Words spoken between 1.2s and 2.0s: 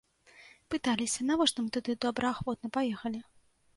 навошта мы туды